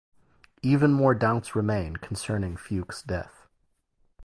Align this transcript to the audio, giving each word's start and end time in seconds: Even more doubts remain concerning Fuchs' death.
Even 0.63 0.91
more 0.93 1.13
doubts 1.13 1.55
remain 1.55 1.95
concerning 1.97 2.57
Fuchs' 2.57 3.03
death. 3.03 3.45